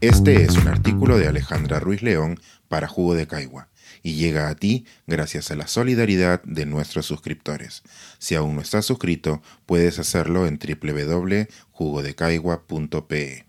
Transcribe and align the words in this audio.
Este 0.00 0.44
es 0.44 0.56
un 0.56 0.66
artículo 0.66 1.18
de 1.18 1.28
Alejandra 1.28 1.78
Ruiz 1.78 2.00
León 2.00 2.40
para 2.68 2.88
Jugo 2.88 3.14
de 3.14 3.26
Caigua 3.26 3.68
y 4.02 4.14
llega 4.14 4.48
a 4.48 4.54
ti 4.54 4.86
gracias 5.06 5.50
a 5.50 5.56
la 5.56 5.66
solidaridad 5.66 6.42
de 6.42 6.64
nuestros 6.64 7.04
suscriptores. 7.04 7.82
Si 8.18 8.34
aún 8.34 8.54
no 8.54 8.62
estás 8.62 8.86
suscrito, 8.86 9.42
puedes 9.66 9.98
hacerlo 9.98 10.46
en 10.46 10.58
www.jugodecaigua.pe. 10.58 13.44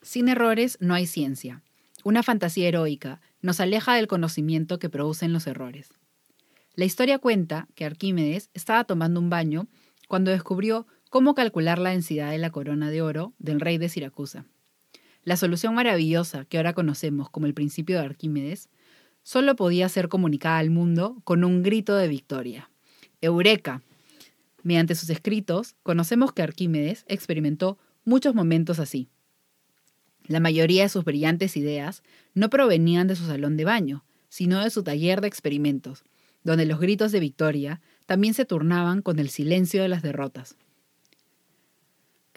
Sin 0.00 0.30
errores 0.30 0.78
no 0.80 0.94
hay 0.94 1.06
ciencia. 1.06 1.62
Una 2.02 2.22
fantasía 2.22 2.68
heroica 2.68 3.20
nos 3.42 3.60
aleja 3.60 3.96
del 3.96 4.06
conocimiento 4.06 4.78
que 4.78 4.88
producen 4.88 5.34
los 5.34 5.46
errores. 5.46 5.90
La 6.76 6.86
historia 6.86 7.18
cuenta 7.18 7.68
que 7.74 7.84
Arquímedes 7.84 8.48
estaba 8.54 8.84
tomando 8.84 9.20
un 9.20 9.28
baño 9.28 9.68
cuando 10.08 10.30
descubrió 10.30 10.86
cómo 11.10 11.34
calcular 11.34 11.78
la 11.78 11.90
densidad 11.90 12.30
de 12.30 12.38
la 12.38 12.48
corona 12.48 12.88
de 12.88 13.02
oro 13.02 13.34
del 13.38 13.60
rey 13.60 13.76
de 13.76 13.90
Siracusa. 13.90 14.46
La 15.30 15.36
solución 15.36 15.76
maravillosa 15.76 16.44
que 16.44 16.56
ahora 16.56 16.72
conocemos 16.72 17.30
como 17.30 17.46
el 17.46 17.54
principio 17.54 17.96
de 17.96 18.04
Arquímedes 18.04 18.68
solo 19.22 19.54
podía 19.54 19.88
ser 19.88 20.08
comunicada 20.08 20.58
al 20.58 20.70
mundo 20.70 21.20
con 21.22 21.44
un 21.44 21.62
grito 21.62 21.94
de 21.94 22.08
victoria. 22.08 22.68
¡Eureka! 23.20 23.80
Mediante 24.64 24.96
sus 24.96 25.08
escritos, 25.08 25.76
conocemos 25.84 26.32
que 26.32 26.42
Arquímedes 26.42 27.04
experimentó 27.06 27.78
muchos 28.04 28.34
momentos 28.34 28.80
así. 28.80 29.08
La 30.26 30.40
mayoría 30.40 30.82
de 30.82 30.88
sus 30.88 31.04
brillantes 31.04 31.56
ideas 31.56 32.02
no 32.34 32.50
provenían 32.50 33.06
de 33.06 33.14
su 33.14 33.24
salón 33.24 33.56
de 33.56 33.66
baño, 33.66 34.04
sino 34.28 34.58
de 34.64 34.70
su 34.70 34.82
taller 34.82 35.20
de 35.20 35.28
experimentos, 35.28 36.02
donde 36.42 36.66
los 36.66 36.80
gritos 36.80 37.12
de 37.12 37.20
victoria 37.20 37.80
también 38.04 38.34
se 38.34 38.46
turnaban 38.46 39.00
con 39.00 39.20
el 39.20 39.28
silencio 39.28 39.80
de 39.80 39.90
las 39.90 40.02
derrotas. 40.02 40.56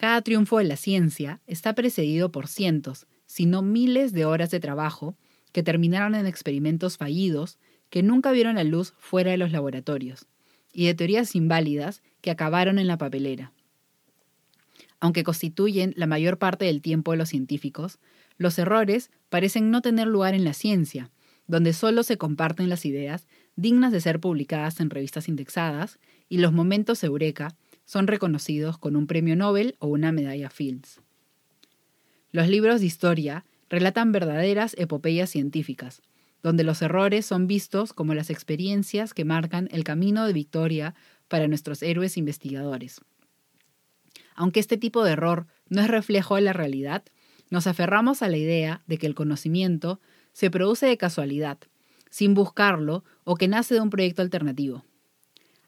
Cada 0.04 0.20
triunfo 0.20 0.58
de 0.58 0.64
la 0.64 0.76
ciencia 0.76 1.40
está 1.46 1.74
precedido 1.74 2.30
por 2.30 2.46
cientos, 2.46 3.06
si 3.24 3.46
no 3.46 3.62
miles 3.62 4.12
de 4.12 4.26
horas 4.26 4.50
de 4.50 4.60
trabajo 4.60 5.16
que 5.50 5.62
terminaron 5.62 6.14
en 6.14 6.26
experimentos 6.26 6.98
fallidos 6.98 7.58
que 7.88 8.02
nunca 8.02 8.30
vieron 8.30 8.56
la 8.56 8.64
luz 8.64 8.92
fuera 8.98 9.30
de 9.30 9.38
los 9.38 9.50
laboratorios, 9.50 10.26
y 10.74 10.84
de 10.84 10.94
teorías 10.94 11.34
inválidas 11.34 12.02
que 12.20 12.30
acabaron 12.30 12.78
en 12.78 12.86
la 12.86 12.98
papelera. 12.98 13.54
Aunque 15.00 15.24
constituyen 15.24 15.94
la 15.96 16.06
mayor 16.06 16.36
parte 16.36 16.66
del 16.66 16.82
tiempo 16.82 17.12
de 17.12 17.16
los 17.16 17.30
científicos, 17.30 17.98
los 18.36 18.58
errores 18.58 19.10
parecen 19.30 19.70
no 19.70 19.80
tener 19.80 20.06
lugar 20.06 20.34
en 20.34 20.44
la 20.44 20.52
ciencia, 20.52 21.12
donde 21.46 21.72
solo 21.72 22.02
se 22.02 22.18
comparten 22.18 22.68
las 22.68 22.84
ideas 22.84 23.26
dignas 23.56 23.90
de 23.90 24.02
ser 24.02 24.20
publicadas 24.20 24.80
en 24.80 24.90
revistas 24.90 25.30
indexadas 25.30 25.98
y 26.28 26.38
los 26.38 26.52
momentos 26.52 27.02
eureka 27.04 27.56
son 27.84 28.06
reconocidos 28.06 28.78
con 28.78 28.96
un 28.96 29.06
premio 29.06 29.36
Nobel 29.36 29.76
o 29.78 29.88
una 29.88 30.12
medalla 30.12 30.50
Fields. 30.50 31.00
Los 32.32 32.48
libros 32.48 32.80
de 32.80 32.86
historia 32.86 33.44
relatan 33.68 34.12
verdaderas 34.12 34.74
epopeyas 34.78 35.30
científicas, 35.30 36.02
donde 36.42 36.64
los 36.64 36.82
errores 36.82 37.24
son 37.26 37.46
vistos 37.46 37.92
como 37.92 38.14
las 38.14 38.30
experiencias 38.30 39.14
que 39.14 39.24
marcan 39.24 39.68
el 39.72 39.84
camino 39.84 40.26
de 40.26 40.32
victoria 40.32 40.94
para 41.28 41.48
nuestros 41.48 41.82
héroes 41.82 42.16
investigadores. 42.16 43.00
Aunque 44.34 44.60
este 44.60 44.76
tipo 44.76 45.04
de 45.04 45.12
error 45.12 45.46
no 45.68 45.80
es 45.80 45.88
reflejo 45.88 46.34
de 46.36 46.42
la 46.42 46.52
realidad, 46.52 47.04
nos 47.50 47.66
aferramos 47.66 48.22
a 48.22 48.28
la 48.28 48.36
idea 48.36 48.82
de 48.86 48.98
que 48.98 49.06
el 49.06 49.14
conocimiento 49.14 50.00
se 50.32 50.50
produce 50.50 50.86
de 50.86 50.98
casualidad, 50.98 51.58
sin 52.10 52.34
buscarlo 52.34 53.04
o 53.24 53.36
que 53.36 53.48
nace 53.48 53.74
de 53.74 53.80
un 53.80 53.90
proyecto 53.90 54.22
alternativo. 54.22 54.84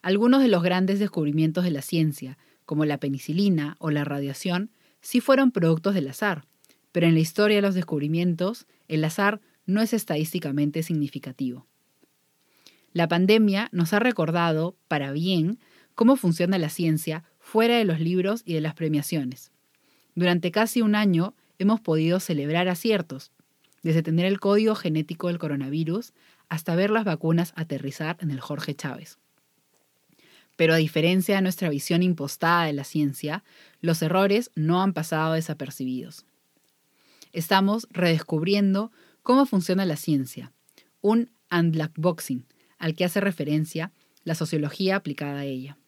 Algunos 0.07 0.41
de 0.41 0.47
los 0.47 0.63
grandes 0.63 1.01
descubrimientos 1.01 1.65
de 1.65 1.73
la 1.73 1.83
ciencia, 1.83 2.39
como 2.65 2.85
la 2.85 3.01
penicilina 3.01 3.75
o 3.81 3.91
la 3.91 4.05
radiación, 4.05 4.71
sí 5.01 5.21
fueron 5.21 5.51
productos 5.51 5.97
del 5.97 6.07
azar, 6.07 6.45
pero 6.93 7.09
en 7.09 7.15
la 7.15 7.19
historia 7.19 7.57
de 7.57 7.63
los 7.63 7.75
descubrimientos, 7.75 8.69
el 8.87 9.03
azar 9.03 9.41
no 9.65 9.83
es 9.83 9.93
estadísticamente 9.93 10.85
significativo. 10.85 11.67
La 12.93 13.09
pandemia 13.09 13.69
nos 13.73 13.93
ha 13.95 13.99
recordado, 13.99 14.77
para 14.87 15.11
bien, 15.11 15.59
cómo 15.97 16.15
funciona 16.15 16.57
la 16.57 16.69
ciencia 16.69 17.25
fuera 17.41 17.77
de 17.77 17.85
los 17.85 17.99
libros 17.99 18.43
y 18.45 18.55
de 18.55 18.61
las 18.61 18.75
premiaciones. 18.75 19.51
Durante 20.15 20.53
casi 20.53 20.83
un 20.83 20.95
año 20.95 21.35
hemos 21.59 21.81
podido 21.81 22.21
celebrar 22.21 22.69
aciertos, 22.69 23.33
desde 23.83 24.05
tener 24.05 24.27
el 24.27 24.39
código 24.39 24.77
genético 24.77 25.27
del 25.27 25.41
coronavirus 25.41 26.13
hasta 26.49 26.77
ver 26.77 26.91
las 26.91 27.05
vacunas 27.05 27.53
aterrizar 27.57 28.19
en 28.21 28.31
el 28.31 28.39
Jorge 28.39 28.77
Chávez. 28.77 29.19
Pero 30.57 30.75
a 30.75 30.79
diferencia 30.79 31.37
de 31.37 31.43
nuestra 31.43 31.69
visión 31.69 32.03
impostada 32.03 32.65
de 32.65 32.73
la 32.73 32.85
ciencia, 32.85 33.45
los 33.81 34.03
errores 34.03 34.51
no 34.55 34.83
han 34.83 34.93
pasado 34.93 35.35
desapercibidos. 35.35 36.25
Estamos 37.33 37.87
redescubriendo 37.91 38.91
cómo 39.23 39.45
funciona 39.45 39.85
la 39.85 39.97
ciencia, 39.97 40.53
un 41.03 41.31
unblackboxing 41.51 42.47
al 42.79 42.95
que 42.95 43.05
hace 43.05 43.21
referencia 43.21 43.93
la 44.25 44.35
sociología 44.35 44.97
aplicada 44.97 45.41
a 45.41 45.45
ella. 45.45 45.79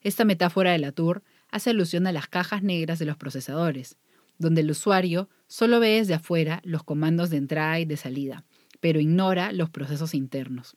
Esta 0.00 0.24
metáfora 0.24 0.72
de 0.72 0.78
Latour 0.78 1.22
hace 1.50 1.70
alusión 1.70 2.06
a 2.06 2.12
las 2.12 2.28
cajas 2.28 2.62
negras 2.62 2.98
de 2.98 3.06
los 3.06 3.16
procesadores, 3.16 3.96
donde 4.38 4.62
el 4.62 4.70
usuario 4.70 5.28
solo 5.46 5.80
ve 5.80 5.96
desde 5.96 6.14
afuera 6.14 6.60
los 6.64 6.82
comandos 6.82 7.30
de 7.30 7.36
entrada 7.36 7.78
y 7.78 7.84
de 7.84 7.96
salida, 7.96 8.44
pero 8.80 9.00
ignora 9.00 9.52
los 9.52 9.70
procesos 9.70 10.14
internos. 10.14 10.76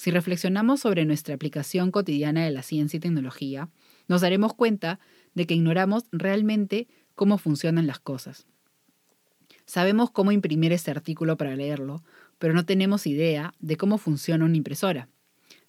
Si 0.00 0.10
reflexionamos 0.10 0.80
sobre 0.80 1.04
nuestra 1.04 1.34
aplicación 1.34 1.90
cotidiana 1.90 2.42
de 2.42 2.50
la 2.50 2.62
ciencia 2.62 2.96
y 2.96 3.00
tecnología, 3.00 3.68
nos 4.08 4.22
daremos 4.22 4.54
cuenta 4.54 4.98
de 5.34 5.46
que 5.46 5.52
ignoramos 5.52 6.04
realmente 6.10 6.88
cómo 7.14 7.36
funcionan 7.36 7.86
las 7.86 7.98
cosas. 7.98 8.46
Sabemos 9.66 10.10
cómo 10.10 10.32
imprimir 10.32 10.72
este 10.72 10.90
artículo 10.90 11.36
para 11.36 11.54
leerlo, 11.54 12.02
pero 12.38 12.54
no 12.54 12.64
tenemos 12.64 13.06
idea 13.06 13.52
de 13.58 13.76
cómo 13.76 13.98
funciona 13.98 14.46
una 14.46 14.56
impresora. 14.56 15.10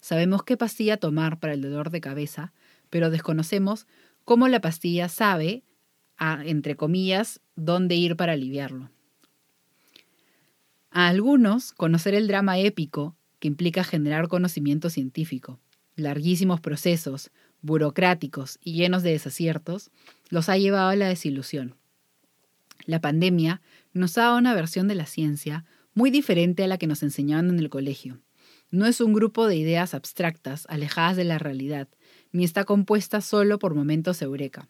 Sabemos 0.00 0.44
qué 0.44 0.56
pastilla 0.56 0.96
tomar 0.96 1.38
para 1.38 1.52
el 1.52 1.60
dolor 1.60 1.90
de 1.90 2.00
cabeza, 2.00 2.54
pero 2.88 3.10
desconocemos 3.10 3.86
cómo 4.24 4.48
la 4.48 4.62
pastilla 4.62 5.10
sabe, 5.10 5.62
entre 6.18 6.74
comillas, 6.74 7.42
dónde 7.54 7.96
ir 7.96 8.16
para 8.16 8.32
aliviarlo. 8.32 8.88
A 10.90 11.08
algunos, 11.08 11.72
conocer 11.72 12.14
el 12.14 12.28
drama 12.28 12.58
épico 12.58 13.14
que 13.42 13.48
implica 13.48 13.82
generar 13.82 14.28
conocimiento 14.28 14.88
científico, 14.88 15.58
larguísimos 15.96 16.60
procesos, 16.60 17.32
burocráticos 17.60 18.60
y 18.62 18.74
llenos 18.74 19.02
de 19.02 19.10
desaciertos, 19.10 19.90
los 20.28 20.48
ha 20.48 20.56
llevado 20.58 20.90
a 20.90 20.94
la 20.94 21.08
desilusión. 21.08 21.74
La 22.86 23.00
pandemia 23.00 23.60
nos 23.92 24.16
ha 24.16 24.22
dado 24.22 24.38
una 24.38 24.54
versión 24.54 24.86
de 24.86 24.94
la 24.94 25.06
ciencia 25.06 25.64
muy 25.92 26.12
diferente 26.12 26.62
a 26.62 26.68
la 26.68 26.78
que 26.78 26.86
nos 26.86 27.02
enseñaban 27.02 27.50
en 27.50 27.58
el 27.58 27.68
colegio. 27.68 28.20
No 28.70 28.86
es 28.86 29.00
un 29.00 29.12
grupo 29.12 29.48
de 29.48 29.56
ideas 29.56 29.92
abstractas, 29.92 30.64
alejadas 30.68 31.16
de 31.16 31.24
la 31.24 31.40
realidad, 31.40 31.88
ni 32.30 32.44
está 32.44 32.62
compuesta 32.62 33.20
solo 33.20 33.58
por 33.58 33.74
momentos 33.74 34.22
eureka. 34.22 34.68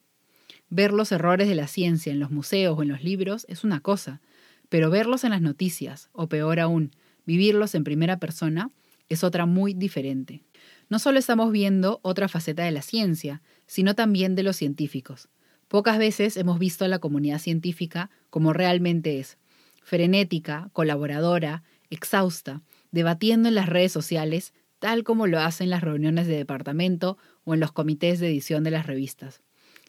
Ver 0.70 0.94
los 0.94 1.12
errores 1.12 1.46
de 1.46 1.56
la 1.56 1.66
ciencia 1.66 2.10
en 2.10 2.20
los 2.20 2.30
museos 2.30 2.78
o 2.78 2.82
en 2.82 2.88
los 2.88 3.04
libros 3.04 3.44
es 3.50 3.64
una 3.64 3.80
cosa, 3.80 4.22
pero 4.70 4.88
verlos 4.88 5.24
en 5.24 5.30
las 5.32 5.42
noticias, 5.42 6.08
o 6.12 6.30
peor 6.30 6.58
aún, 6.58 6.92
vivirlos 7.26 7.74
en 7.74 7.84
primera 7.84 8.18
persona 8.18 8.70
es 9.08 9.24
otra 9.24 9.46
muy 9.46 9.74
diferente. 9.74 10.42
No 10.88 10.98
solo 10.98 11.18
estamos 11.18 11.52
viendo 11.52 12.00
otra 12.02 12.28
faceta 12.28 12.64
de 12.64 12.70
la 12.70 12.82
ciencia, 12.82 13.42
sino 13.66 13.94
también 13.94 14.34
de 14.34 14.42
los 14.42 14.56
científicos. 14.56 15.28
Pocas 15.68 15.98
veces 15.98 16.36
hemos 16.36 16.58
visto 16.58 16.84
a 16.84 16.88
la 16.88 16.98
comunidad 16.98 17.38
científica 17.38 18.10
como 18.30 18.52
realmente 18.52 19.18
es, 19.18 19.38
frenética, 19.82 20.70
colaboradora, 20.72 21.62
exhausta, 21.90 22.62
debatiendo 22.90 23.48
en 23.48 23.54
las 23.54 23.68
redes 23.68 23.92
sociales, 23.92 24.52
tal 24.78 25.04
como 25.04 25.26
lo 25.26 25.40
hacen 25.40 25.70
las 25.70 25.82
reuniones 25.82 26.26
de 26.26 26.36
departamento 26.36 27.18
o 27.44 27.54
en 27.54 27.60
los 27.60 27.72
comités 27.72 28.20
de 28.20 28.28
edición 28.28 28.64
de 28.64 28.70
las 28.70 28.86
revistas. 28.86 29.42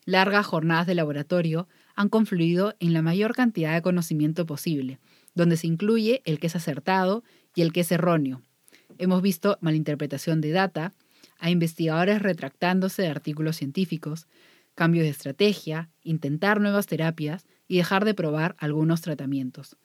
Largas 0.06 0.46
jornadas 0.46 0.88
de 0.88 0.96
laboratorio 0.96 1.68
han 1.96 2.10
confluido 2.10 2.76
en 2.80 2.94
la 2.94 3.02
mayor 3.02 3.36
cantidad 3.36 3.74
de 3.74 3.82
conocimiento 3.82 4.46
posible, 4.46 5.00
donde 5.36 5.58
se 5.58 5.68
incluye 5.68 6.22
el 6.26 6.40
que 6.40 6.48
es 6.48 6.56
acertado 6.56 7.24
y 7.56 7.62
el 7.62 7.74
que 7.74 7.82
es 7.82 7.92
erróneo. 7.92 8.42
Hemos 8.98 9.22
visto 9.22 9.58
malinterpretación 9.62 10.42
de 10.42 10.52
data, 10.52 10.94
a 11.40 11.50
investigadores 11.50 12.22
retractándose 12.22 13.02
de 13.02 13.10
artículos 13.10 13.58
científicos, 13.58 14.28
cambios 14.76 15.04
de 15.04 15.10
estrategia, 15.10 15.90
intentar 16.04 16.62
nuevas 16.62 16.88
terapias 16.88 17.46
y 17.68 17.78
dejar 17.78 18.06
de 18.06 18.14
probar 18.14 18.56
algunos 18.60 19.02
tratamientos. 19.02 19.78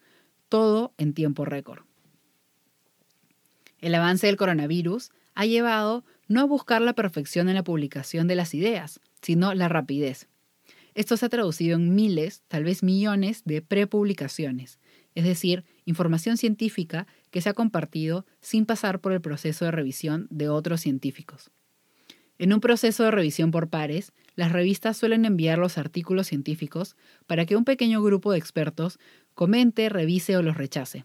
Todo 0.48 0.94
en 0.98 1.14
tiempo 1.14 1.44
récord. 1.44 1.82
El 3.80 3.94
avance 3.94 4.26
del 4.26 4.36
coronavirus 4.36 5.10
ha 5.34 5.46
llevado 5.46 6.04
no 6.26 6.40
a 6.40 6.44
buscar 6.44 6.82
la 6.82 6.94
perfección 6.94 7.48
en 7.48 7.54
la 7.54 7.64
publicación 7.64 8.28
de 8.28 8.34
las 8.34 8.54
ideas, 8.54 9.00
sino 9.22 9.54
la 9.54 9.68
rapidez. 9.68 10.28
Esto 10.94 11.16
se 11.16 11.26
ha 11.26 11.28
traducido 11.28 11.76
en 11.76 11.94
miles, 11.94 12.42
tal 12.48 12.64
vez 12.64 12.82
millones, 12.82 13.42
de 13.44 13.62
prepublicaciones, 13.62 14.78
es 15.18 15.24
decir, 15.24 15.64
información 15.84 16.36
científica 16.36 17.08
que 17.32 17.40
se 17.40 17.48
ha 17.48 17.52
compartido 17.52 18.24
sin 18.40 18.66
pasar 18.66 19.00
por 19.00 19.10
el 19.12 19.20
proceso 19.20 19.64
de 19.64 19.72
revisión 19.72 20.28
de 20.30 20.48
otros 20.48 20.80
científicos. 20.80 21.50
En 22.38 22.52
un 22.52 22.60
proceso 22.60 23.02
de 23.02 23.10
revisión 23.10 23.50
por 23.50 23.68
pares, 23.68 24.12
las 24.36 24.52
revistas 24.52 24.96
suelen 24.96 25.24
enviar 25.24 25.58
los 25.58 25.76
artículos 25.76 26.28
científicos 26.28 26.94
para 27.26 27.46
que 27.46 27.56
un 27.56 27.64
pequeño 27.64 28.00
grupo 28.00 28.30
de 28.30 28.38
expertos 28.38 29.00
comente, 29.34 29.88
revise 29.88 30.36
o 30.36 30.42
los 30.42 30.56
rechace. 30.56 31.04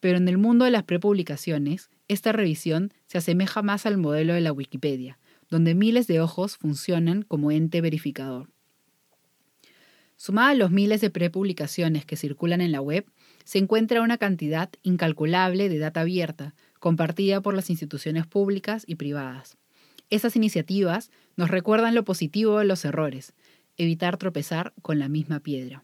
Pero 0.00 0.16
en 0.16 0.26
el 0.26 0.38
mundo 0.38 0.64
de 0.64 0.70
las 0.70 0.84
prepublicaciones, 0.84 1.90
esta 2.08 2.32
revisión 2.32 2.94
se 3.08 3.18
asemeja 3.18 3.60
más 3.60 3.84
al 3.84 3.98
modelo 3.98 4.32
de 4.32 4.40
la 4.40 4.52
Wikipedia, 4.52 5.18
donde 5.50 5.74
miles 5.74 6.06
de 6.06 6.22
ojos 6.22 6.56
funcionan 6.56 7.24
como 7.24 7.50
ente 7.50 7.82
verificador. 7.82 8.48
Sumada 10.20 10.50
a 10.50 10.54
los 10.54 10.72
miles 10.72 11.00
de 11.00 11.10
prepublicaciones 11.10 12.04
que 12.04 12.16
circulan 12.16 12.60
en 12.60 12.72
la 12.72 12.80
web, 12.80 13.06
se 13.48 13.56
encuentra 13.56 14.02
una 14.02 14.18
cantidad 14.18 14.68
incalculable 14.82 15.70
de 15.70 15.78
data 15.78 16.02
abierta, 16.02 16.54
compartida 16.80 17.40
por 17.40 17.54
las 17.54 17.70
instituciones 17.70 18.26
públicas 18.26 18.84
y 18.86 18.96
privadas. 18.96 19.56
Esas 20.10 20.36
iniciativas 20.36 21.10
nos 21.34 21.50
recuerdan 21.50 21.94
lo 21.94 22.04
positivo 22.04 22.58
de 22.58 22.66
los 22.66 22.84
errores, 22.84 23.32
evitar 23.78 24.18
tropezar 24.18 24.74
con 24.82 24.98
la 24.98 25.08
misma 25.08 25.40
piedra. 25.40 25.82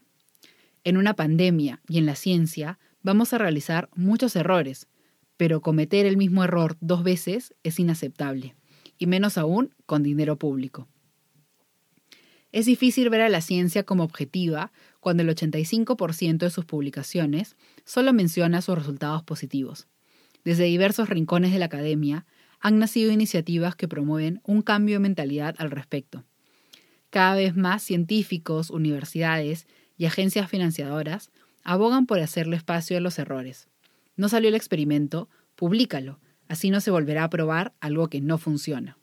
En 0.83 0.95
una 0.95 1.15
pandemia 1.15 1.81
y 1.87 1.97
en 1.97 2.05
la 2.05 2.13
ciencia 2.13 2.77
vamos 3.01 3.33
a 3.33 3.39
realizar 3.39 3.89
muchos 3.95 4.35
errores, 4.35 4.87
pero 5.35 5.61
cometer 5.61 6.05
el 6.05 6.17
mismo 6.17 6.43
error 6.43 6.77
dos 6.81 7.01
veces 7.01 7.55
es 7.63 7.79
inaceptable, 7.79 8.53
y 8.99 9.07
menos 9.07 9.39
aún 9.39 9.73
con 9.87 10.03
dinero 10.03 10.37
público. 10.37 10.87
Es 12.55 12.67
difícil 12.67 13.09
ver 13.09 13.19
a 13.19 13.27
la 13.27 13.41
ciencia 13.41 13.83
como 13.83 14.03
objetiva 14.03 14.71
cuando 15.05 15.21
el 15.21 15.29
85% 15.29 16.39
de 16.39 16.49
sus 16.49 16.65
publicaciones 16.65 17.57
solo 17.83 18.11
menciona 18.11 18.63
sus 18.63 18.75
resultados 18.75 19.21
positivos. 19.21 19.85
Desde 20.43 20.63
diversos 20.63 21.09
rincones 21.09 21.53
de 21.53 21.59
la 21.59 21.65
academia 21.65 22.25
han 22.59 22.79
nacido 22.79 23.11
iniciativas 23.11 23.75
que 23.75 23.87
promueven 23.87 24.41
un 24.45 24.63
cambio 24.63 24.95
de 24.95 25.01
mentalidad 25.01 25.53
al 25.59 25.69
respecto. 25.69 26.23
Cada 27.11 27.35
vez 27.35 27.55
más 27.55 27.83
científicos, 27.83 28.71
universidades 28.71 29.67
y 29.95 30.05
agencias 30.05 30.49
financiadoras 30.49 31.29
abogan 31.63 32.07
por 32.07 32.19
hacerle 32.19 32.55
espacio 32.55 32.97
a 32.97 32.99
los 32.99 33.19
errores. 33.19 33.67
No 34.15 34.27
salió 34.27 34.49
el 34.49 34.55
experimento, 34.55 35.29
públicalo, 35.55 36.19
así 36.47 36.71
no 36.71 36.81
se 36.81 36.89
volverá 36.89 37.25
a 37.25 37.29
probar 37.29 37.75
algo 37.79 38.09
que 38.09 38.21
no 38.21 38.39
funciona. 38.39 38.97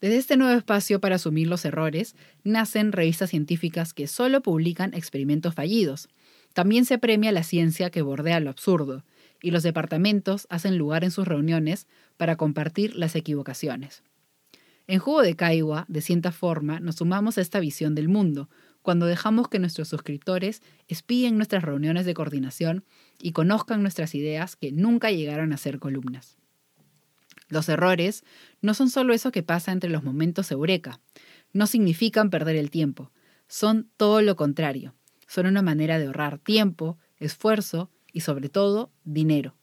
Desde 0.00 0.16
este 0.16 0.36
nuevo 0.36 0.56
espacio 0.56 1.00
para 1.00 1.16
asumir 1.16 1.48
los 1.48 1.64
errores, 1.64 2.14
nacen 2.44 2.92
revistas 2.92 3.30
científicas 3.30 3.92
que 3.94 4.06
solo 4.06 4.42
publican 4.42 4.94
experimentos 4.94 5.54
fallidos. 5.54 6.08
También 6.52 6.84
se 6.84 6.98
premia 6.98 7.32
la 7.32 7.42
ciencia 7.42 7.90
que 7.90 8.02
bordea 8.02 8.38
lo 8.38 8.50
absurdo, 8.50 9.04
y 9.42 9.50
los 9.50 9.64
departamentos 9.64 10.46
hacen 10.50 10.78
lugar 10.78 11.02
en 11.02 11.10
sus 11.10 11.26
reuniones 11.26 11.88
para 12.16 12.36
compartir 12.36 12.94
las 12.94 13.16
equivocaciones. 13.16 14.04
En 14.86 15.00
Jugo 15.00 15.22
de 15.22 15.36
Caigua, 15.36 15.84
de 15.88 16.00
cierta 16.00 16.32
forma, 16.32 16.80
nos 16.80 16.96
sumamos 16.96 17.36
a 17.36 17.40
esta 17.40 17.60
visión 17.60 17.94
del 17.94 18.08
mundo, 18.08 18.48
cuando 18.82 19.06
dejamos 19.06 19.48
que 19.48 19.58
nuestros 19.58 19.88
suscriptores 19.88 20.62
espíen 20.86 21.36
nuestras 21.36 21.62
reuniones 21.62 22.06
de 22.06 22.14
coordinación 22.14 22.84
y 23.20 23.32
conozcan 23.32 23.82
nuestras 23.82 24.14
ideas 24.14 24.56
que 24.56 24.72
nunca 24.72 25.10
llegaron 25.10 25.52
a 25.52 25.56
ser 25.56 25.78
columnas. 25.78 26.37
Los 27.48 27.68
errores 27.68 28.24
no 28.60 28.74
son 28.74 28.90
solo 28.90 29.14
eso 29.14 29.32
que 29.32 29.42
pasa 29.42 29.72
entre 29.72 29.90
los 29.90 30.04
momentos 30.04 30.50
eureka, 30.50 31.00
no 31.52 31.66
significan 31.66 32.30
perder 32.30 32.56
el 32.56 32.70
tiempo, 32.70 33.10
son 33.48 33.90
todo 33.96 34.22
lo 34.22 34.36
contrario, 34.36 34.94
son 35.26 35.46
una 35.46 35.62
manera 35.62 35.98
de 35.98 36.06
ahorrar 36.06 36.38
tiempo, 36.38 36.98
esfuerzo 37.18 37.90
y 38.12 38.20
sobre 38.20 38.48
todo 38.48 38.92
dinero. 39.04 39.54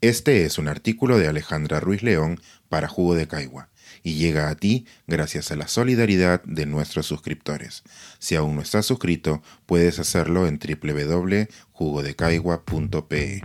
Este 0.00 0.44
es 0.44 0.58
un 0.58 0.68
artículo 0.68 1.18
de 1.18 1.26
Alejandra 1.26 1.80
Ruiz 1.80 2.04
León 2.04 2.40
para 2.68 2.86
Jugo 2.86 3.16
de 3.16 3.26
Caigua 3.26 3.70
y 4.04 4.14
llega 4.14 4.48
a 4.48 4.54
ti 4.54 4.86
gracias 5.08 5.50
a 5.50 5.56
la 5.56 5.66
solidaridad 5.66 6.40
de 6.44 6.66
nuestros 6.66 7.06
suscriptores. 7.06 7.82
Si 8.20 8.36
aún 8.36 8.54
no 8.54 8.62
estás 8.62 8.86
suscrito, 8.86 9.42
puedes 9.66 9.98
hacerlo 9.98 10.46
en 10.46 10.60
www.jugodecaigua.pe. 10.60 13.42